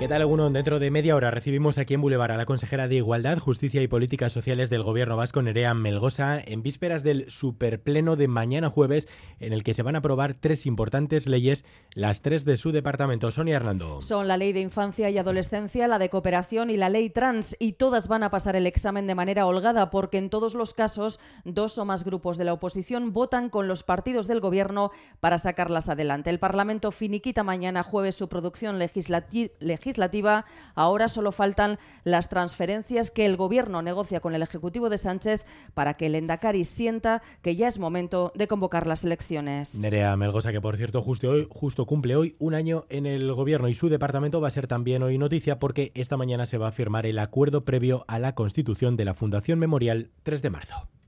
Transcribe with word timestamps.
¿Qué 0.00 0.08
tal 0.08 0.22
alguno? 0.22 0.48
Dentro 0.48 0.78
de 0.78 0.90
media 0.90 1.14
hora 1.14 1.30
recibimos 1.30 1.76
aquí 1.76 1.92
en 1.92 2.00
Boulevard 2.00 2.30
a 2.30 2.38
la 2.38 2.46
consejera 2.46 2.88
de 2.88 2.94
Igualdad, 2.94 3.36
Justicia 3.36 3.82
y 3.82 3.86
Políticas 3.86 4.32
Sociales 4.32 4.70
del 4.70 4.82
Gobierno 4.82 5.14
Vasco, 5.14 5.42
Nerea 5.42 5.74
Melgosa, 5.74 6.40
en 6.40 6.62
vísperas 6.62 7.02
del 7.02 7.30
superpleno 7.30 8.16
de 8.16 8.26
mañana 8.26 8.70
jueves, 8.70 9.08
en 9.40 9.52
el 9.52 9.62
que 9.62 9.74
se 9.74 9.82
van 9.82 9.96
a 9.96 9.98
aprobar 9.98 10.32
tres 10.40 10.64
importantes 10.64 11.26
leyes, 11.26 11.66
las 11.92 12.22
tres 12.22 12.46
de 12.46 12.56
su 12.56 12.72
departamento. 12.72 13.30
Sonia 13.30 13.56
Hernando. 13.56 14.00
Son 14.00 14.26
la 14.26 14.38
Ley 14.38 14.54
de 14.54 14.62
Infancia 14.62 15.10
y 15.10 15.18
Adolescencia, 15.18 15.86
la 15.86 15.98
de 15.98 16.08
Cooperación 16.08 16.70
y 16.70 16.78
la 16.78 16.88
Ley 16.88 17.10
Trans, 17.10 17.54
y 17.60 17.74
todas 17.74 18.08
van 18.08 18.22
a 18.22 18.30
pasar 18.30 18.56
el 18.56 18.66
examen 18.66 19.06
de 19.06 19.14
manera 19.14 19.44
holgada, 19.44 19.90
porque 19.90 20.16
en 20.16 20.30
todos 20.30 20.54
los 20.54 20.72
casos 20.72 21.20
dos 21.44 21.76
o 21.76 21.84
más 21.84 22.04
grupos 22.04 22.38
de 22.38 22.44
la 22.44 22.54
oposición 22.54 23.12
votan 23.12 23.50
con 23.50 23.68
los 23.68 23.82
partidos 23.82 24.28
del 24.28 24.40
Gobierno 24.40 24.92
para 25.20 25.36
sacarlas 25.36 25.90
adelante. 25.90 26.30
El 26.30 26.38
Parlamento 26.38 26.90
finiquita 26.90 27.42
mañana 27.44 27.82
jueves 27.82 28.14
su 28.14 28.30
producción 28.30 28.78
legislativa 28.78 29.50
legislativa, 29.90 30.44
ahora 30.76 31.08
solo 31.08 31.32
faltan 31.32 31.78
las 32.04 32.28
transferencias 32.28 33.10
que 33.10 33.26
el 33.26 33.36
Gobierno 33.36 33.82
negocia 33.82 34.20
con 34.20 34.36
el 34.36 34.42
Ejecutivo 34.42 34.88
de 34.88 34.98
Sánchez 34.98 35.44
para 35.74 35.94
que 35.94 36.06
el 36.06 36.14
Endacari 36.14 36.64
sienta 36.64 37.22
que 37.42 37.56
ya 37.56 37.66
es 37.66 37.80
momento 37.80 38.30
de 38.36 38.46
convocar 38.46 38.86
las 38.86 39.04
elecciones. 39.04 39.80
Nerea 39.80 40.16
Melgosa, 40.16 40.52
que 40.52 40.60
por 40.60 40.76
cierto 40.76 41.02
justo 41.02 41.30
hoy 41.30 41.48
justo 41.50 41.86
cumple 41.86 42.14
hoy 42.14 42.36
un 42.38 42.54
año 42.54 42.84
en 42.88 43.04
el 43.04 43.32
Gobierno 43.34 43.68
y 43.68 43.74
su 43.74 43.88
departamento 43.88 44.40
va 44.40 44.46
a 44.46 44.52
ser 44.52 44.68
también 44.68 45.02
hoy 45.02 45.18
noticia 45.18 45.58
porque 45.58 45.90
esta 45.94 46.16
mañana 46.16 46.46
se 46.46 46.58
va 46.58 46.68
a 46.68 46.72
firmar 46.72 47.04
el 47.04 47.18
acuerdo 47.18 47.64
previo 47.64 48.04
a 48.06 48.20
la 48.20 48.36
constitución 48.36 48.96
de 48.96 49.06
la 49.06 49.14
Fundación 49.14 49.58
Memorial 49.58 50.10
3 50.22 50.42
de 50.42 50.50
marzo. 50.50 50.99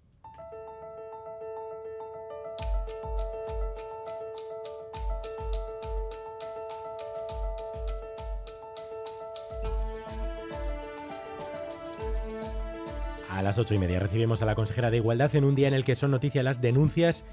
A 13.32 13.40
las 13.40 13.58
ocho 13.58 13.72
y 13.72 13.78
media. 13.78 13.98
Recibimos 13.98 14.42
a 14.42 14.44
la 14.44 14.54
consejera 14.54 14.90
de 14.90 14.98
Igualdad 14.98 15.34
en 15.34 15.44
un 15.44 15.54
día 15.54 15.66
en 15.66 15.72
el 15.72 15.84
que 15.84 15.94
son 15.94 16.10
noticia 16.10 16.42
las 16.42 16.60
denuncias 16.60 17.24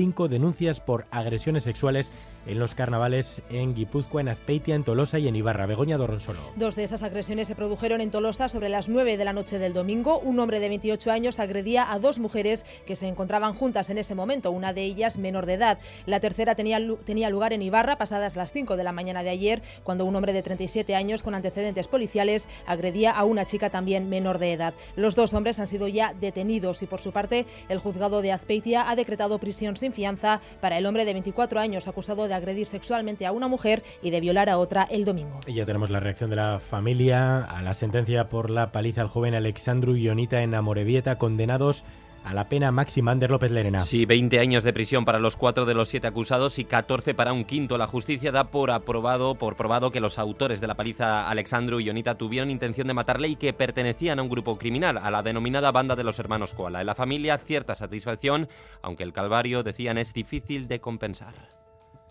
cinco 0.00 0.28
denuncias 0.28 0.80
por 0.80 1.04
agresiones 1.10 1.62
sexuales 1.62 2.10
en 2.46 2.58
los 2.58 2.74
carnavales 2.74 3.42
en 3.50 3.74
Guipúzcoa, 3.74 4.20
en 4.20 4.28
Azpeitia, 4.28 4.74
en 4.74 4.84
Tolosa 4.84 5.18
y 5.18 5.28
en 5.28 5.36
Ibarra. 5.36 5.66
Begoña 5.66 5.96
Dorronsolo. 5.98 6.40
Dos 6.56 6.76
de 6.76 6.84
esas 6.84 7.02
agresiones 7.02 7.48
se 7.48 7.54
produjeron 7.54 8.00
en 8.00 8.10
Tolosa 8.10 8.48
sobre 8.48 8.68
las 8.68 8.88
9 8.88 9.16
de 9.16 9.24
la 9.24 9.32
noche 9.32 9.58
del 9.58 9.72
domingo. 9.72 10.18
Un 10.18 10.38
hombre 10.38 10.60
de 10.60 10.68
28 10.68 11.10
años 11.10 11.38
agredía 11.38 11.92
a 11.92 11.98
dos 11.98 12.18
mujeres 12.18 12.64
que 12.86 12.96
se 12.96 13.08
encontraban 13.08 13.54
juntas 13.54 13.90
en 13.90 13.98
ese 13.98 14.14
momento, 14.14 14.50
una 14.50 14.72
de 14.72 14.84
ellas 14.84 15.18
menor 15.18 15.46
de 15.46 15.54
edad. 15.54 15.78
La 16.06 16.20
tercera 16.20 16.54
tenía, 16.54 16.78
tenía 17.04 17.30
lugar 17.30 17.52
en 17.52 17.62
Ibarra 17.62 17.98
pasadas 17.98 18.36
las 18.36 18.52
5 18.52 18.76
de 18.76 18.84
la 18.84 18.92
mañana 18.92 19.22
de 19.22 19.30
ayer, 19.30 19.62
cuando 19.84 20.04
un 20.04 20.16
hombre 20.16 20.32
de 20.32 20.42
37 20.42 20.94
años 20.94 21.22
con 21.22 21.34
antecedentes 21.34 21.88
policiales 21.88 22.48
agredía 22.66 23.10
a 23.10 23.24
una 23.24 23.44
chica 23.44 23.70
también 23.70 24.08
menor 24.08 24.38
de 24.38 24.52
edad. 24.52 24.74
Los 24.96 25.14
dos 25.14 25.34
hombres 25.34 25.60
han 25.60 25.66
sido 25.66 25.88
ya 25.88 26.14
detenidos 26.18 26.82
y 26.82 26.86
por 26.86 27.00
su 27.00 27.12
parte 27.12 27.46
el 27.68 27.78
juzgado 27.78 28.22
de 28.22 28.32
Azpeitia 28.32 28.88
ha 28.88 28.96
decretado 28.96 29.38
prisión 29.38 29.76
sin 29.76 29.89
fianza 29.92 30.40
para 30.60 30.78
el 30.78 30.86
hombre 30.86 31.04
de 31.04 31.12
24 31.12 31.60
años 31.60 31.88
acusado 31.88 32.28
de 32.28 32.34
agredir 32.34 32.66
sexualmente 32.66 33.26
a 33.26 33.32
una 33.32 33.48
mujer 33.48 33.82
y 34.02 34.10
de 34.10 34.20
violar 34.20 34.48
a 34.48 34.58
otra 34.58 34.86
el 34.90 35.04
domingo. 35.04 35.40
Y 35.46 35.54
ya 35.54 35.66
tenemos 35.66 35.90
la 35.90 36.00
reacción 36.00 36.30
de 36.30 36.36
la 36.36 36.60
familia 36.60 37.38
a 37.38 37.62
la 37.62 37.74
sentencia 37.74 38.28
por 38.28 38.50
la 38.50 38.72
paliza 38.72 39.02
al 39.02 39.08
joven 39.08 39.34
Alexandru 39.34 39.96
Ionita 39.96 40.42
en 40.42 40.54
Amorebieta, 40.54 41.18
condenados 41.18 41.84
a 42.24 42.34
la 42.34 42.48
pena 42.48 42.70
máxima 42.70 43.12
Ander 43.12 43.30
López 43.30 43.50
Lerena. 43.50 43.80
Sí, 43.80 44.06
20 44.06 44.38
años 44.38 44.64
de 44.64 44.72
prisión 44.72 45.04
para 45.04 45.18
los 45.18 45.36
cuatro 45.36 45.64
de 45.64 45.74
los 45.74 45.88
siete 45.88 46.06
acusados 46.06 46.58
y 46.58 46.64
14 46.64 47.14
para 47.14 47.32
un 47.32 47.44
quinto. 47.44 47.78
La 47.78 47.86
justicia 47.86 48.32
da 48.32 48.44
por 48.44 48.70
aprobado, 48.70 49.34
por 49.34 49.56
probado 49.56 49.90
que 49.90 50.00
los 50.00 50.18
autores 50.18 50.60
de 50.60 50.66
la 50.66 50.74
paliza 50.74 51.28
Alexandru 51.28 51.80
y 51.80 51.90
Onita 51.90 52.16
tuvieron 52.16 52.50
intención 52.50 52.86
de 52.86 52.94
matarle 52.94 53.28
y 53.28 53.36
que 53.36 53.52
pertenecían 53.52 54.18
a 54.18 54.22
un 54.22 54.28
grupo 54.28 54.58
criminal, 54.58 54.98
a 54.98 55.10
la 55.10 55.22
denominada 55.22 55.72
banda 55.72 55.96
de 55.96 56.04
los 56.04 56.18
hermanos 56.18 56.54
Koala. 56.54 56.80
En 56.80 56.86
la 56.86 56.94
familia, 56.94 57.38
cierta 57.38 57.74
satisfacción, 57.74 58.48
aunque 58.82 59.02
el 59.04 59.12
calvario, 59.12 59.62
decían, 59.62 59.98
es 59.98 60.12
difícil 60.12 60.68
de 60.68 60.80
compensar 60.80 61.34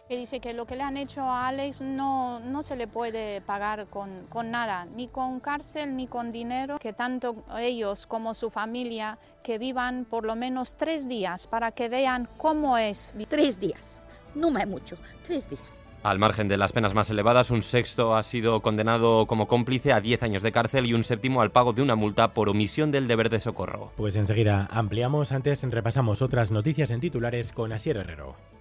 que 0.09 0.17
dice 0.17 0.39
que 0.39 0.53
lo 0.53 0.65
que 0.65 0.75
le 0.75 0.81
han 0.81 0.97
hecho 0.97 1.21
a 1.21 1.47
Alex 1.47 1.83
no, 1.83 2.39
no 2.39 2.63
se 2.63 2.75
le 2.75 2.87
puede 2.87 3.41
pagar 3.41 3.85
con, 3.85 4.09
con, 4.27 4.49
nada, 4.49 4.87
ni 4.95 5.07
con 5.07 5.39
cárcel 5.39 5.95
ni 5.95 6.07
con 6.07 6.31
dinero, 6.31 6.79
que 6.79 6.93
tanto 6.93 7.43
ellos 7.59 8.07
como 8.07 8.33
su 8.33 8.49
familia 8.49 9.19
que 9.43 9.59
vivan 9.59 10.05
por 10.05 10.25
lo 10.25 10.35
menos 10.35 10.77
tres 10.77 11.07
días 11.07 11.45
para 11.45 11.71
que 11.71 11.89
vean 11.89 12.27
cómo 12.37 12.79
es. 12.79 13.13
Tres 13.27 13.59
días, 13.59 14.01
no 14.33 14.49
me 14.49 14.65
mucho, 14.65 14.97
tres 15.27 15.47
días. 15.47 15.61
Al 16.01 16.17
margen 16.17 16.47
de 16.47 16.57
las 16.57 16.71
penas 16.71 16.95
más 16.95 17.11
elevadas, 17.11 17.51
un 17.51 17.61
sexto 17.61 18.15
ha 18.15 18.23
sido 18.23 18.61
condenado 18.61 19.27
como 19.27 19.47
cómplice 19.47 19.93
a 19.93 20.01
10 20.01 20.23
años 20.23 20.41
de 20.41 20.51
cárcel 20.51 20.87
y 20.87 20.95
un 20.95 21.03
séptimo 21.03 21.41
al 21.41 21.51
pago 21.51 21.73
de 21.73 21.83
una 21.83 21.95
multa 21.95 22.33
por 22.33 22.49
omisión 22.49 22.89
del 22.89 23.07
deber 23.07 23.29
de 23.29 23.41
socorro. 23.41 23.91
Pues 23.95 24.15
enseguida 24.15 24.67
ampliamos, 24.71 25.31
antes 25.33 25.61
repasamos 25.61 26.23
otras 26.23 26.49
noticias 26.49 26.89
en 26.89 26.99
titulares 26.99 27.51
con 27.51 27.73
Asier 27.73 27.97
Herrero. 27.97 28.58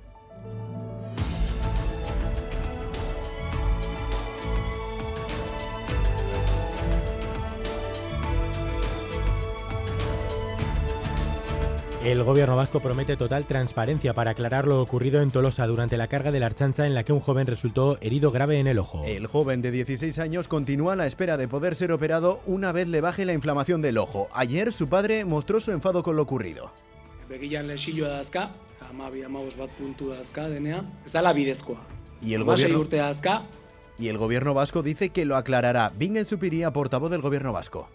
El 12.08 12.24
gobierno 12.24 12.56
vasco 12.56 12.80
promete 12.80 13.18
total 13.18 13.44
transparencia 13.44 14.14
para 14.14 14.30
aclarar 14.30 14.66
lo 14.66 14.80
ocurrido 14.80 15.20
en 15.20 15.30
Tolosa 15.30 15.66
durante 15.66 15.98
la 15.98 16.06
carga 16.06 16.32
de 16.32 16.40
la 16.40 16.46
archancha 16.46 16.86
en 16.86 16.94
la 16.94 17.04
que 17.04 17.12
un 17.12 17.20
joven 17.20 17.46
resultó 17.46 17.98
herido 18.00 18.30
grave 18.30 18.58
en 18.58 18.66
el 18.66 18.78
ojo. 18.78 19.02
El 19.04 19.26
joven 19.26 19.60
de 19.60 19.70
16 19.70 20.18
años 20.18 20.48
continúa 20.48 20.94
a 20.94 20.96
la 20.96 21.06
espera 21.06 21.36
de 21.36 21.48
poder 21.48 21.76
ser 21.76 21.92
operado 21.92 22.40
una 22.46 22.72
vez 22.72 22.88
le 22.88 23.02
baje 23.02 23.26
la 23.26 23.34
inflamación 23.34 23.82
del 23.82 23.98
ojo. 23.98 24.28
Ayer 24.32 24.72
su 24.72 24.88
padre 24.88 25.26
mostró 25.26 25.60
su 25.60 25.70
enfado 25.70 26.02
con 26.02 26.16
lo 26.16 26.22
ocurrido. 26.22 26.72
Y 32.22 32.32
el 32.32 32.44
gobierno... 32.44 32.78
Y 33.98 34.08
el 34.08 34.16
gobierno 34.16 34.54
vasco 34.54 34.82
dice 34.82 35.10
que 35.10 35.26
lo 35.26 35.36
aclarará. 35.36 35.92
Bingen 35.94 36.24
Supiría, 36.24 36.72
portavoz 36.72 37.10
del 37.10 37.20
gobierno 37.20 37.52
vasco 37.52 37.86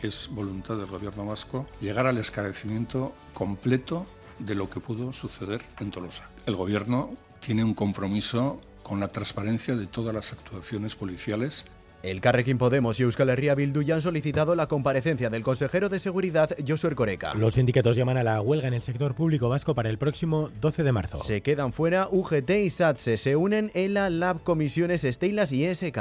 es 0.00 0.28
voluntad 0.32 0.76
del 0.76 0.86
gobierno 0.86 1.26
vasco 1.26 1.66
llegar 1.80 2.06
al 2.06 2.18
esclarecimiento 2.18 3.14
completo 3.34 4.06
de 4.38 4.54
lo 4.54 4.68
que 4.68 4.80
pudo 4.80 5.12
suceder 5.12 5.62
en 5.80 5.90
Tolosa. 5.90 6.28
El 6.46 6.56
gobierno 6.56 7.10
tiene 7.40 7.64
un 7.64 7.74
compromiso 7.74 8.60
con 8.82 9.00
la 9.00 9.08
transparencia 9.08 9.76
de 9.76 9.86
todas 9.86 10.14
las 10.14 10.32
actuaciones 10.32 10.94
policiales 10.94 11.64
el 12.06 12.20
Carrequín 12.20 12.56
Podemos 12.56 13.00
y 13.00 13.02
Euskal 13.02 13.30
Herria 13.30 13.56
Bildu 13.56 13.82
ya 13.82 13.96
han 13.96 14.00
solicitado 14.00 14.54
la 14.54 14.68
comparecencia 14.68 15.28
del 15.28 15.42
consejero 15.42 15.88
de 15.88 15.98
Seguridad, 15.98 16.56
Josué 16.64 16.94
Coreca. 16.94 17.34
Los 17.34 17.54
sindicatos 17.54 17.96
llaman 17.96 18.16
a 18.16 18.22
la 18.22 18.40
huelga 18.40 18.68
en 18.68 18.74
el 18.74 18.82
sector 18.82 19.16
público 19.16 19.48
vasco 19.48 19.74
para 19.74 19.88
el 19.88 19.98
próximo 19.98 20.50
12 20.60 20.84
de 20.84 20.92
marzo. 20.92 21.18
Se 21.18 21.40
quedan 21.40 21.72
fuera 21.72 22.08
UGT 22.08 22.50
y 22.50 22.70
SATSE. 22.70 23.16
Se 23.16 23.34
unen 23.34 23.72
en 23.74 23.94
la 23.94 24.08
Lab 24.08 24.44
Comisiones 24.44 25.02
Estelas 25.02 25.50
y 25.50 25.64
ESK. 25.64 25.98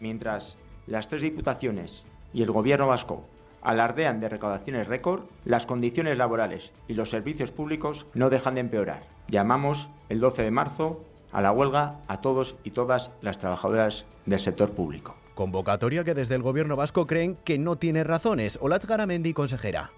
Mientras 0.00 0.58
las 0.86 1.08
tres 1.08 1.22
diputaciones 1.22 2.04
y 2.32 2.42
el 2.42 2.50
gobierno 2.50 2.86
vasco 2.86 3.24
alardean 3.62 4.20
de 4.20 4.28
recaudaciones 4.28 4.86
récord, 4.86 5.24
las 5.44 5.66
condiciones 5.66 6.16
laborales 6.16 6.72
y 6.86 6.94
los 6.94 7.10
servicios 7.10 7.50
públicos 7.50 8.06
no 8.14 8.30
dejan 8.30 8.54
de 8.54 8.60
empeorar. 8.60 9.02
Llamamos 9.28 9.88
el 10.08 10.20
12 10.20 10.44
de 10.44 10.50
marzo 10.50 11.00
a 11.32 11.42
la 11.42 11.52
huelga 11.52 12.00
a 12.08 12.20
todos 12.20 12.56
y 12.64 12.70
todas 12.70 13.10
las 13.20 13.38
trabajadoras 13.38 14.06
del 14.26 14.40
sector 14.40 14.70
público. 14.70 15.16
Convocatoria 15.34 16.04
que 16.04 16.14
desde 16.14 16.34
el 16.34 16.42
gobierno 16.42 16.76
vasco 16.76 17.06
creen 17.06 17.36
que 17.44 17.58
no 17.58 17.76
tiene 17.76 18.04
razones. 18.04 18.58
Olat 18.60 18.84
Garamendi, 18.84 19.32
consejera. 19.32 19.90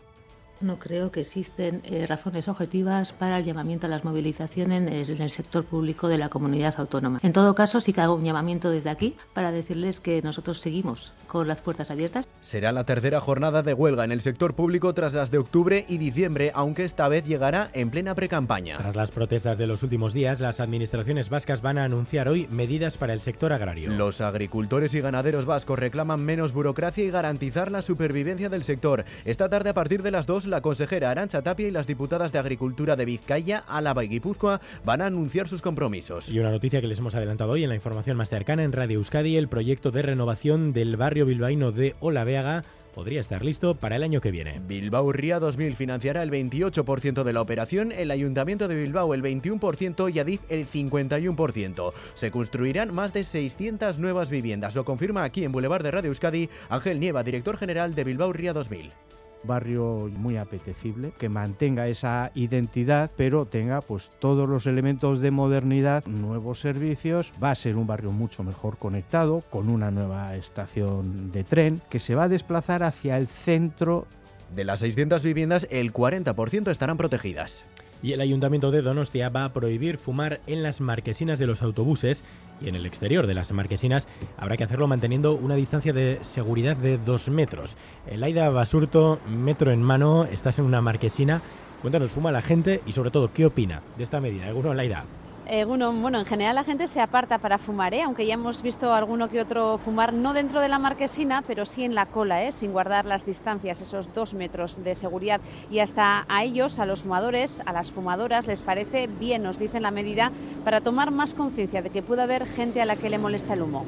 No 0.61 0.79
creo 0.79 1.11
que 1.11 1.21
existen 1.21 1.81
eh, 1.85 2.07
razones 2.07 2.47
objetivas 2.49 3.13
para 3.13 3.39
el 3.39 3.45
llamamiento 3.45 3.87
a 3.87 3.91
las 3.91 4.05
movilizaciones 4.05 5.09
en 5.09 5.23
el 5.23 5.31
sector 5.31 5.65
público 5.65 6.09
de 6.09 6.19
la 6.19 6.29
comunidad 6.29 6.75
autónoma. 6.79 7.19
En 7.23 7.33
todo 7.33 7.55
caso, 7.55 7.81
sí 7.81 7.93
que 7.95 8.03
hago 8.03 8.15
un 8.15 8.25
llamamiento 8.25 8.71
desde 8.71 8.91
aquí 8.91 9.17
para 9.33 9.53
decirles 9.53 10.01
que 10.01 10.21
nosotros 10.23 10.61
seguimos 10.61 11.13
con 11.27 11.47
las 11.47 11.63
puertas 11.63 11.91
abiertas. 11.93 12.29
Será 12.41 12.73
la 12.73 12.85
tercera 12.85 13.21
jornada 13.21 13.63
de 13.63 13.73
huelga 13.73 14.05
en 14.05 14.11
el 14.11 14.21
sector 14.21 14.55
público 14.55 14.93
tras 14.95 15.15
las 15.15 15.31
de 15.31 15.39
octubre 15.39 15.85
y 15.89 15.99
diciembre, 15.99 16.51
aunque 16.55 16.85
esta 16.85 17.09
vez 17.09 17.25
llegará 17.25 17.69
en 17.73 17.91
plena 17.91 18.15
precampaña. 18.17 18.79
Tras 18.79 18.97
las 18.97 19.13
protestas 19.13 19.57
de 19.57 19.69
los 19.69 19.85
últimos 19.85 20.13
días, 20.13 20.41
las 20.41 20.59
administraciones 20.59 21.31
vascas 21.31 21.63
van 21.63 21.79
a 21.79 21.85
anunciar 21.85 22.29
hoy 22.29 22.49
medidas 22.51 22.99
para 22.99 23.13
el 23.13 23.21
sector 23.21 23.53
agrario. 23.53 23.91
Los 23.93 24.21
agricultores 24.21 24.93
y 24.95 25.01
ganaderos 25.01 25.47
vascos 25.47 25.79
reclaman 25.79 26.21
menos 26.21 26.53
burocracia 26.53 27.05
y 27.05 27.11
garantizar 27.11 27.71
la 27.71 27.83
supervivencia 27.83 28.49
del 28.49 28.65
sector. 28.65 29.05
Esta 29.25 29.49
tarde 29.49 29.71
a 29.71 29.75
partir 29.75 30.03
de 30.03 30.11
las 30.11 30.27
2 30.27 30.47
la 30.51 30.61
consejera 30.61 31.11
Arancha 31.11 31.43
Tapia 31.43 31.69
y 31.69 31.71
las 31.71 31.87
diputadas 31.87 32.33
de 32.33 32.39
Agricultura 32.39 32.97
de 32.97 33.05
Vizcaya, 33.05 33.65
Álava 33.67 34.05
y 34.05 34.09
Guipúzcoa 34.09 34.61
van 34.85 35.01
a 35.01 35.07
anunciar 35.07 35.49
sus 35.49 35.63
compromisos. 35.63 36.29
Y 36.29 36.39
una 36.39 36.51
noticia 36.51 36.81
que 36.81 36.87
les 36.87 36.99
hemos 36.99 37.15
adelantado 37.15 37.53
hoy 37.53 37.63
en 37.63 37.71
la 37.71 37.75
información 37.75 38.17
más 38.17 38.29
cercana 38.29 38.65
en 38.65 38.73
Radio 38.73 38.99
Euskadi, 38.99 39.37
el 39.37 39.49
proyecto 39.49 39.91
de 39.91 40.03
renovación 40.03 40.73
del 40.73 40.97
barrio 40.97 41.27
bilbaíno 41.27 41.73
de 41.73 41.95
Olaveaga 42.01 42.65
podría 42.95 43.21
estar 43.21 43.45
listo 43.45 43.75
para 43.75 43.97
el 43.97 44.03
año 44.03 44.21
que 44.21 44.31
viene. 44.31 44.61
Bilbao 44.67 45.13
Ría 45.13 45.39
2000 45.39 45.77
financiará 45.77 46.23
el 46.23 46.31
28% 46.31 47.23
de 47.23 47.33
la 47.33 47.41
operación, 47.41 47.93
el 47.93 48.11
Ayuntamiento 48.11 48.69
de 48.69 48.75
Bilbao 48.75 49.15
el 49.15 49.23
21% 49.23 50.13
y 50.15 50.19
Adif 50.19 50.41
el 50.49 50.67
51%. 50.67 51.93
Se 52.15 52.31
construirán 52.31 52.93
más 52.95 53.13
de 53.13 53.25
600 53.25 53.99
nuevas 53.99 54.31
viviendas, 54.31 54.75
lo 54.75 54.85
confirma 54.85 55.25
aquí 55.25 55.45
en 55.45 55.53
Boulevard 55.53 55.83
de 55.83 55.91
Radio 55.91 56.09
Euskadi 56.09 56.49
Ángel 56.69 57.01
Nieva, 57.01 57.23
director 57.23 57.57
general 57.57 57.95
de 57.95 58.05
Bilbao 58.05 58.33
Ría 58.33 58.53
2000 58.53 58.93
barrio 59.43 60.11
muy 60.17 60.37
apetecible, 60.37 61.13
que 61.19 61.29
mantenga 61.29 61.89
esa 61.89 62.31
identidad, 62.35 63.11
pero 63.17 63.47
tenga 63.47 63.81
pues 63.81 64.11
todos 64.19 64.49
los 64.49 64.67
elementos 64.67 65.21
de 65.21 65.31
modernidad, 65.31 66.05
nuevos 66.07 66.61
servicios, 66.61 67.33
va 67.43 67.51
a 67.51 67.55
ser 67.55 67.77
un 67.77 67.87
barrio 67.87 68.13
mucho 68.13 68.43
mejor 68.43 68.79
conectado, 68.79 69.43
con 69.51 69.69
una 69.69 69.91
nueva 69.91 70.37
estación 70.37 71.33
de 71.33 71.45
tren 71.45 71.81
que 71.89 71.99
se 71.99 72.15
va 72.15 72.25
a 72.25 72.29
desplazar 72.29 72.83
hacia 72.83 73.17
el 73.17 73.29
centro. 73.29 74.07
De 74.55 74.65
las 74.65 74.81
600 74.81 75.23
viviendas, 75.23 75.67
el 75.71 75.93
40% 75.93 76.71
estarán 76.71 76.97
protegidas. 76.97 77.65
Y 78.03 78.13
el 78.13 78.21
Ayuntamiento 78.21 78.71
de 78.71 78.83
Donostia 78.83 79.29
va 79.29 79.45
a 79.45 79.53
prohibir 79.53 79.99
fumar 79.99 80.41
en 80.47 80.63
las 80.63 80.81
marquesinas 80.81 81.39
de 81.39 81.47
los 81.47 81.63
autobuses 81.63 82.25
y 82.61 82.69
en 82.69 82.75
el 82.75 82.87
exterior 82.87 83.27
de 83.27 83.35
las 83.35 83.53
marquesinas 83.53 84.09
habrá 84.37 84.57
que 84.57 84.65
hacerlo 84.65 84.87
manteniendo 84.87 85.35
una 85.35 85.55
distancia 85.55 85.93
de 85.93 86.19
seguridad 86.23 86.77
de 86.77 86.99
dos 86.99 87.29
metros. 87.29 87.77
Elaida 88.07 88.49
Basurto, 88.51 89.19
metro 89.29 89.71
en 89.71 89.83
mano, 89.83 90.25
estás 90.25 90.59
en 90.59 90.65
una 90.65 90.81
marquesina. 90.81 91.43
Cuéntanos, 91.83 92.11
fuma 92.11 92.33
la 92.33 92.43
gente 92.43 92.83
y 92.87 92.93
sobre 92.93 93.11
todo, 93.11 93.33
¿qué 93.33 93.47
opina 93.47 93.83
de 93.97 94.03
esta 94.03 94.21
medida? 94.21 94.47
¿Alguno, 94.47 94.73
Elaida? 94.73 95.05
Eh, 95.53 95.65
bueno, 95.65 95.91
en 96.17 96.25
general 96.25 96.55
la 96.55 96.63
gente 96.63 96.87
se 96.87 97.01
aparta 97.01 97.39
para 97.39 97.59
fumar, 97.59 97.93
¿eh? 97.93 98.03
aunque 98.03 98.25
ya 98.25 98.35
hemos 98.35 98.63
visto 98.63 98.95
alguno 98.95 99.29
que 99.29 99.41
otro 99.41 99.79
fumar, 99.79 100.13
no 100.13 100.33
dentro 100.33 100.61
de 100.61 100.69
la 100.69 100.79
marquesina, 100.79 101.43
pero 101.45 101.67
sí 101.67 101.83
en 101.83 101.97
la 101.97 102.07
cola, 102.07 102.45
¿eh? 102.45 102.53
sin 102.53 102.71
guardar 102.71 103.05
las 103.05 103.27
distancias, 103.27 103.81
esos 103.81 104.15
dos 104.15 104.33
metros 104.33 104.85
de 104.85 104.95
seguridad. 104.95 105.41
Y 105.69 105.81
hasta 105.81 106.25
a 106.29 106.45
ellos, 106.45 106.79
a 106.79 106.87
los 106.87 107.03
fumadores, 107.03 107.63
a 107.67 107.73
las 107.73 107.91
fumadoras, 107.91 108.47
les 108.47 108.63
parece 108.63 109.09
bien, 109.09 109.43
nos 109.43 109.59
dicen 109.59 109.83
la 109.83 109.91
medida, 109.91 110.31
para 110.63 110.83
tomar 110.83 111.11
más 111.11 111.35
conciencia 111.35 111.83
de 111.83 111.91
que 111.91 112.01
puede 112.01 112.23
haber 112.23 112.47
gente 112.47 112.81
a 112.81 112.85
la 112.85 112.95
que 112.95 113.11
le 113.11 113.19
molesta 113.19 113.55
el 113.55 113.63
humo 113.63 113.85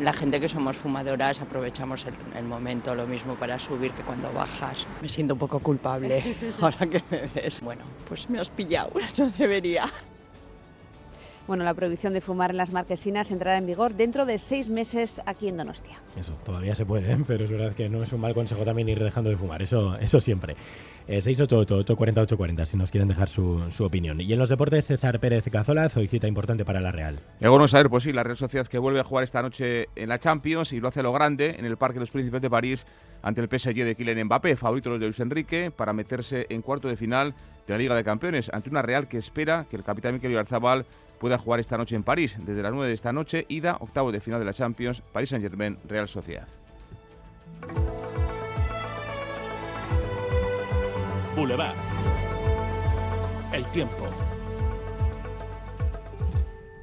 la 0.00 0.12
gente 0.12 0.40
que 0.40 0.48
somos 0.48 0.76
fumadoras 0.76 1.40
aprovechamos 1.40 2.06
el, 2.36 2.44
momento 2.44 2.94
lo 2.94 3.04
mismo 3.04 3.34
para 3.34 3.58
subir 3.58 3.90
que 3.90 4.04
cuando 4.04 4.32
bajas. 4.32 4.86
Me 5.02 5.08
siento 5.08 5.34
un 5.34 5.40
poco 5.40 5.58
culpable 5.58 6.22
ahora 6.60 6.86
que 6.86 7.02
me 7.10 7.28
ves. 7.34 7.60
Bueno, 7.60 7.82
pues 8.08 8.30
me 8.30 8.38
has 8.38 8.48
pillado, 8.48 8.92
no 9.18 9.28
debería. 9.30 9.90
Bueno, 11.48 11.64
la 11.64 11.72
prohibición 11.72 12.12
de 12.12 12.20
fumar 12.20 12.50
en 12.50 12.58
las 12.58 12.72
marquesinas 12.72 13.30
entrará 13.30 13.56
en 13.56 13.64
vigor 13.64 13.94
dentro 13.94 14.26
de 14.26 14.36
seis 14.36 14.68
meses 14.68 15.22
aquí 15.24 15.48
en 15.48 15.56
Donostia. 15.56 15.96
Eso, 16.14 16.34
todavía 16.44 16.74
se 16.74 16.84
puede, 16.84 17.10
¿eh? 17.10 17.18
pero 17.26 17.44
es 17.44 17.50
verdad 17.50 17.72
que 17.72 17.88
no 17.88 18.02
es 18.02 18.12
un 18.12 18.20
mal 18.20 18.34
consejo 18.34 18.66
también 18.66 18.86
ir 18.90 19.02
dejando 19.02 19.30
de 19.30 19.36
fumar, 19.38 19.62
eso, 19.62 19.96
eso 19.96 20.20
siempre. 20.20 20.56
Eh, 21.06 21.20
688-840-840 21.20 22.66
si 22.66 22.76
nos 22.76 22.90
quieren 22.90 23.08
dejar 23.08 23.30
su, 23.30 23.62
opinión. 23.80 24.20
Y 24.20 24.30
en 24.30 24.38
los 24.38 24.50
deportes, 24.50 24.84
César 24.84 25.20
Pérez 25.20 25.48
Cazola, 25.50 25.90
hoy 25.96 26.06
cita 26.06 26.26
importante 26.26 26.66
para 26.66 26.80
la 26.80 26.92
Real. 26.92 27.18
bueno 27.40 27.66
saber, 27.66 27.88
pues 27.88 28.04
sí, 28.04 28.12
la 28.12 28.24
Real 28.24 28.36
Sociedad 28.36 28.66
que 28.66 28.76
vuelve 28.76 29.00
a 29.00 29.04
jugar 29.04 29.24
esta 29.24 29.40
noche 29.40 29.88
en 29.96 30.10
la 30.10 30.18
Champions 30.18 30.74
y 30.74 30.80
lo 30.80 30.88
hace 30.88 31.00
a 31.00 31.02
lo 31.02 31.14
grande 31.14 31.56
en 31.58 31.64
el 31.64 31.78
Parque 31.78 31.94
de 31.94 32.00
los 32.00 32.10
Príncipes 32.10 32.42
de 32.42 32.50
París 32.50 32.86
ante 33.22 33.40
el 33.40 33.48
PSG 33.48 33.72
de 33.72 33.94
Kylian 33.94 34.26
Mbappé, 34.26 34.54
favorito 34.56 34.90
de 34.90 34.98
Luis 34.98 35.18
Enrique, 35.18 35.70
para 35.70 35.94
meterse 35.94 36.46
en 36.50 36.60
cuarto 36.60 36.88
de 36.88 36.98
final 36.98 37.34
de 37.66 37.72
la 37.72 37.78
Liga 37.78 37.94
de 37.94 38.04
Campeones, 38.04 38.50
ante 38.52 38.68
una 38.68 38.82
Real 38.82 39.08
que 39.08 39.16
espera 39.16 39.64
que 39.70 39.76
el 39.76 39.84
capitán 39.84 40.12
Mikel 40.12 40.32
Oyarzabal 40.32 40.84
pueda 41.18 41.38
jugar 41.38 41.60
esta 41.60 41.76
noche 41.76 41.96
en 41.96 42.02
París. 42.02 42.36
Desde 42.38 42.62
las 42.62 42.72
9 42.72 42.88
de 42.88 42.94
esta 42.94 43.12
noche, 43.12 43.44
ida, 43.48 43.76
octavo 43.80 44.12
de 44.12 44.20
final 44.20 44.40
de 44.40 44.46
la 44.46 44.54
Champions, 44.54 45.02
París 45.12 45.30
Saint-Germain, 45.30 45.76
Real 45.88 46.08
Sociedad. 46.08 46.48
Boulevard. 51.36 51.76
El 53.52 53.66
tiempo. 53.70 54.08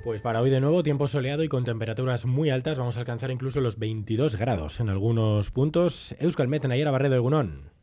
Pues 0.03 0.21
para 0.21 0.39
hoy 0.39 0.51
de 0.51 0.61
nuevo, 0.61 0.83
tiempo 0.83 1.07
soleado 1.07 1.43
y 1.43 1.49
con 1.49 1.63
temperaturas 1.63 2.25
muy 2.25 2.51
altas, 2.51 2.77
vamos 2.77 2.95
a 2.95 2.99
alcanzar 2.99 3.31
incluso 3.31 3.59
los 3.59 3.79
22 3.79 4.35
grados 4.35 4.79
en 4.79 4.89
algunos 4.89 5.49
puntos. 5.49 6.15
Euskal 6.19 6.47
Met, 6.47 6.63
ayer 6.65 6.91
Barredo 6.91 7.15
Egunon. 7.15 7.74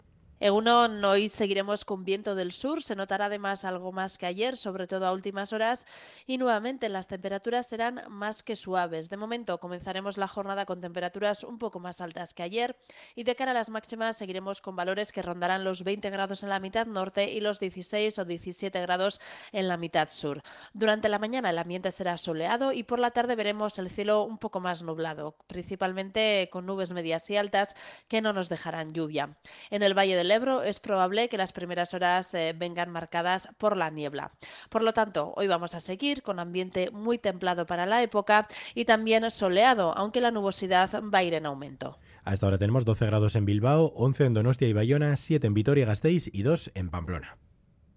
Egunon, 0.43 1.05
hoy 1.05 1.29
seguiremos 1.29 1.85
con 1.85 2.05
viento 2.05 2.35
del 2.35 2.50
sur, 2.50 2.83
se 2.83 2.97
notará 2.97 3.27
además 3.27 3.65
algo 3.65 3.93
más 3.93 4.19
que 4.19 4.27
ayer, 4.27 4.56
sobre 4.56 4.89
todo 4.89 5.06
a 5.06 5.12
últimas 5.12 5.53
horas, 5.53 5.87
y 6.27 6.37
nuevamente 6.37 6.89
las 6.89 7.06
temperaturas 7.06 7.69
serán 7.69 8.03
más 8.09 8.43
que 8.43 8.56
suaves. 8.56 9.09
De 9.09 9.17
momento 9.17 9.61
comenzaremos 9.61 10.19
la 10.19 10.27
jornada 10.27 10.67
con 10.67 10.81
temperaturas 10.81 11.44
un 11.44 11.59
poco 11.59 11.79
más 11.79 12.00
altas 12.00 12.35
que 12.35 12.43
ayer 12.43 12.77
y 13.15 13.23
de 13.23 13.37
cara 13.37 13.53
a 13.53 13.55
las 13.55 13.71
máximas 13.71 14.17
seguiremos 14.17 14.61
con 14.61 14.75
valores 14.75 15.12
que 15.12 15.23
rondarán 15.23 15.62
los 15.62 15.85
20 15.85 16.11
grados 16.11 16.43
en 16.43 16.49
la 16.49 16.59
mitad 16.59 16.89
norte 16.89 17.31
y 17.31 17.41
los 17.41 17.61
16 17.61 18.19
o 18.19 18.25
17 18.25 18.81
grados 18.81 19.21
en 19.53 19.69
la 19.69 19.77
mitad 19.77 20.09
sur. 20.11 20.43
Durante 20.73 21.09
la 21.09 21.21
mañana 21.21 21.50
el 21.50 21.59
ambiente 21.59 21.93
será 21.93 22.19
soleado 22.19 22.73
y 22.73 22.83
por 22.83 22.99
la 22.99 23.12
tarde 23.12 23.37
veremos 23.37 23.79
el 23.79 23.91
cielo 23.91 24.25
un 24.25 24.39
poco 24.39 24.59
más 24.59 24.83
nublado, 24.83 25.37
principalmente 25.47 26.49
con 26.50 26.67
nubes 26.67 26.93
medias 26.93 27.31
y 27.31 27.37
altas 27.37 27.77
que 28.09 28.21
no 28.21 28.33
nos 28.33 28.49
dejarán 28.49 28.93
lluvia. 28.93 29.37
En 29.71 29.85
el 29.85 29.97
Valle 29.97 30.17
del 30.17 30.31
Ebro 30.34 30.62
es 30.62 30.81
probable 30.81 31.29
que 31.29 31.37
las 31.37 31.52
primeras 31.52 31.94
horas 31.94 32.32
eh, 32.34 32.55
vengan 32.56 32.90
marcadas 32.90 33.49
por 33.58 33.76
la 33.76 33.90
niebla. 33.90 34.32
Por 34.70 34.82
lo 34.82 34.93
tanto, 34.93 35.32
hoy 35.37 35.46
vamos 35.46 35.75
a 35.75 35.81
seguir 35.81 36.23
con 36.23 36.38
ambiente 36.38 36.90
muy 36.90 37.19
templado 37.19 37.67
para 37.67 37.87
la 37.87 38.02
época 38.02 38.46
y 38.75 38.84
también 38.84 39.31
soleado, 39.31 39.96
aunque 39.96 40.20
la 40.20 40.31
nubosidad 40.31 40.90
va 41.02 41.19
a 41.19 41.23
ir 41.23 41.34
en 41.34 41.46
aumento. 41.46 41.99
Hasta 42.25 42.46
ahora 42.46 42.58
tenemos 42.58 42.84
12 42.84 43.06
grados 43.06 43.37
en 43.37 43.44
Bilbao, 43.44 43.93
11 43.96 44.26
en 44.26 44.34
Donostia 44.34 44.69
y 44.69 44.73
Bayona, 44.73 45.17
7 45.17 45.46
en 45.46 45.55
Vitoria-Gasteiz 45.55 46.31
y 46.32 46.43
2 46.43 46.73
en 46.75 46.90
Pamplona. 46.90 47.37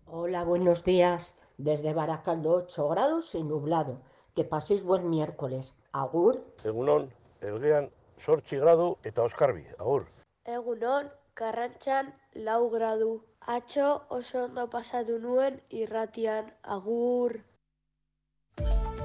Hola, 0.06 0.44
buenos 0.44 0.84
días. 0.84 1.42
Desde 1.58 1.94
Baracaldo 1.94 2.52
8 2.52 2.90
grados 2.90 3.36
y 3.36 3.44
nublado. 3.44 4.02
Que 4.36 4.44
paséis 4.44 4.84
buen 4.84 5.10
miércoles. 5.10 5.82
Agur. 5.94 6.44
Egunon, 6.66 7.10
elgean 7.42 7.90
sortzi 8.18 8.58
gradu 8.58 8.98
eta 9.04 9.24
oskarbi. 9.24 9.64
Agur. 9.80 10.08
Egunon, 10.46 11.10
Karrantxan 11.36 12.14
lau 12.48 12.70
gradu. 12.72 13.26
Atxo 13.46 13.88
oso 14.10 14.46
ondo 14.48 14.70
pasatu 14.72 15.20
nuen 15.20 15.60
irratian 15.70 16.48
agur. 16.64 17.44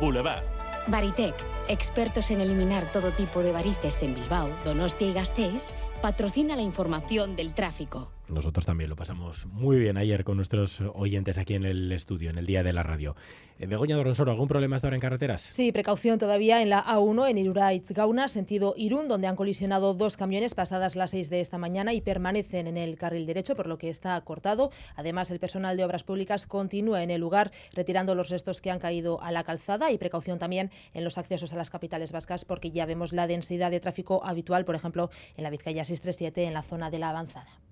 Boulevard. 0.01 0.47
Baritec, 0.87 1.35
expertos 1.69 2.31
en 2.31 2.41
eliminar 2.41 2.91
todo 2.93 3.11
tipo 3.13 3.43
de 3.43 3.53
varices 3.53 4.01
en 4.03 4.15
Bilbao, 4.15 4.49
Donostia 4.65 5.09
y 5.09 5.13
Gasteiz, 5.13 5.71
patrocina 6.01 6.57
la 6.57 6.63
información 6.63 7.37
del 7.37 7.53
tráfico. 7.53 8.13
Nosotros 8.31 8.65
también 8.65 8.89
lo 8.89 8.97
pasamos 8.97 9.47
muy 9.47 9.79
bien 9.79 9.97
ayer 9.97 10.23
con 10.23 10.37
nuestros 10.37 10.81
oyentes 10.95 11.37
aquí 11.37 11.55
en 11.55 11.65
el 11.65 11.91
estudio, 11.91 12.31
en 12.31 12.39
el 12.39 12.47
día 12.47 12.63
de 12.63 12.73
la 12.73 12.85
radio. 12.85 13.17
Eh, 13.59 13.67
Begoña 13.67 13.97
Doronsoro, 13.97 14.31
¿algún 14.31 14.47
problema 14.47 14.77
hasta 14.77 14.87
ahora 14.87 14.97
en 14.97 15.01
carreteras? 15.01 15.43
Sí, 15.43 15.73
precaución 15.73 16.19
todavía 16.19 16.63
en 16.63 16.71
la 16.71 16.85
A1 16.85 17.29
en 17.29 17.39
Iruraiz 17.39 17.91
Gauna, 17.91 18.29
sentido 18.29 18.75
Irún, 18.77 19.09
donde 19.09 19.27
han 19.27 19.35
colisionado 19.35 19.95
dos 19.95 20.17
camiones 20.17 20.55
pasadas 20.55 20.95
las 20.95 21.11
6 21.11 21.29
de 21.29 21.41
esta 21.41 21.59
mañana 21.59 21.93
y 21.93 22.01
permanecen 22.01 22.69
en 22.69 22.77
el 22.77 22.97
carril 22.97 23.27
derecho, 23.27 23.57
por 23.57 23.67
lo 23.67 23.79
que 23.79 23.91
está 23.91 24.21
cortado. 24.21 24.71
Además, 24.95 25.33
el 25.33 25.41
personal 25.41 25.77
de 25.77 25.85
obras 25.85 26.05
públicas 26.05 26.47
continúa 26.47 27.03
en 27.03 27.11
el 27.11 27.21
lugar 27.21 27.51
retirando 27.73 28.15
los 28.15 28.29
restos 28.29 28.61
que 28.61 28.71
han 28.71 28.79
caído 28.79 29.21
a 29.23 29.33
la 29.33 29.43
calzada 29.43 29.91
y 29.91 29.99
precaución 29.99 30.39
también 30.39 30.71
en 30.95 31.03
los 31.03 31.19
accesos 31.19 31.53
a 31.53 31.57
las 31.57 31.71
capitales 31.71 32.13
vascas, 32.13 32.45
porque 32.45 32.71
ya 32.71 32.87
vemos 32.87 33.13
la 33.13 33.27
densidad 33.27 33.73
de 33.73 33.81
tráfico 33.81 34.25
habitual, 34.25 34.65
por 34.65 34.77
ejemplo, 34.77 35.11
en 35.37 35.43
la 35.43 35.51
Vizcaya 35.51 35.85
637 35.85 36.45
en 36.45 36.55
la 36.55 36.63
zona 36.63 36.91
de 36.91 36.99
la 37.01 37.11
avanzada. 37.11 37.70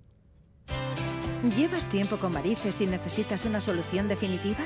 ¿Llevas 1.57 1.89
tiempo 1.89 2.19
con 2.19 2.33
varices 2.33 2.81
y 2.81 2.87
necesitas 2.87 3.45
una 3.45 3.61
solución 3.61 4.09
definitiva? 4.09 4.65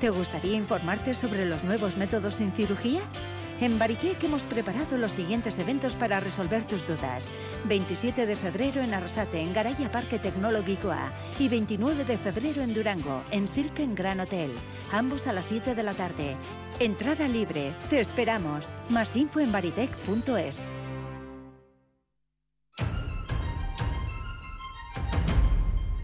¿Te 0.00 0.10
gustaría 0.10 0.54
informarte 0.54 1.14
sobre 1.14 1.46
los 1.46 1.64
nuevos 1.64 1.96
métodos 1.96 2.36
sin 2.36 2.52
cirugía? 2.52 3.00
En 3.60 3.78
Baritec 3.78 4.22
hemos 4.24 4.44
preparado 4.44 4.98
los 4.98 5.12
siguientes 5.12 5.58
eventos 5.58 5.94
para 5.94 6.20
resolver 6.20 6.64
tus 6.64 6.86
dudas. 6.86 7.26
27 7.66 8.26
de 8.26 8.36
febrero 8.36 8.82
en 8.82 8.94
Arrasate, 8.94 9.40
en 9.40 9.52
Garaya 9.52 9.90
Parque 9.90 10.18
Tecnológico 10.18 10.90
A. 10.90 11.12
Y 11.38 11.48
29 11.48 12.04
de 12.04 12.18
febrero 12.18 12.62
en 12.62 12.74
Durango, 12.74 13.22
en 13.30 13.46
Silken 13.46 13.94
Gran 13.94 14.20
Hotel. 14.20 14.52
Ambos 14.90 15.26
a 15.26 15.32
las 15.32 15.46
7 15.46 15.74
de 15.74 15.82
la 15.82 15.94
tarde. 15.94 16.36
Entrada 16.80 17.28
libre. 17.28 17.74
Te 17.90 18.00
esperamos. 18.00 18.70
Más 18.90 19.14
info 19.16 19.40
en 19.40 19.52
baritec.es. 19.52 20.58